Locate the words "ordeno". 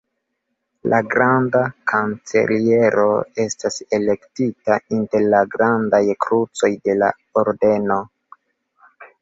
7.45-8.01